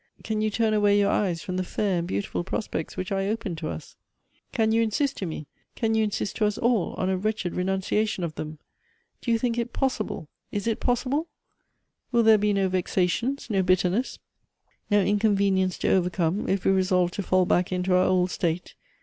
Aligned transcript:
Can 0.23 0.41
you 0.41 0.49
turn 0.49 0.73
away 0.73 0.97
your 0.97 1.11
eyes 1.11 1.43
from 1.43 1.57
the 1.57 1.63
fair 1.63 1.99
and 1.99 2.07
beautiful 2.07 2.43
prospects 2.43 2.97
which 2.97 3.11
I 3.11 3.27
open 3.27 3.55
to 3.57 3.69
us? 3.69 3.95
Can 4.51 4.71
you 4.71 4.81
insist 4.81 5.15
to 5.17 5.27
me, 5.27 5.45
can 5.75 5.93
you 5.93 6.03
insist 6.03 6.37
to 6.37 6.47
us 6.47 6.57
all, 6.57 6.95
on 6.97 7.07
a 7.07 7.17
wretched 7.19 7.53
renunciation 7.53 8.23
of 8.23 8.33
them? 8.33 8.57
Do 9.21 9.29
you 9.29 9.37
think 9.37 9.59
it 9.59 9.73
possible? 9.73 10.27
Is 10.51 10.65
it 10.65 10.79
possible? 10.79 11.27
Will 12.11 12.23
there 12.23 12.39
be 12.39 12.51
no 12.51 12.67
vexations, 12.67 13.47
no 13.51 13.61
bitterness, 13.61 14.17
no 14.89 15.03
inconvenience 15.03 15.77
to 15.77 15.89
overcome, 15.89 16.49
if 16.49 16.65
we 16.65 16.71
resolve 16.71 17.11
to 17.11 17.21
fall 17.21 17.45
back 17.45 17.71
into 17.71 17.93
our 17.95 18.05
old 18.05 18.31
state? 18.31 18.73